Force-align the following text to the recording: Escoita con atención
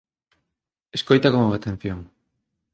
Escoita 0.97 1.29
con 1.33 1.41
atención 1.49 1.99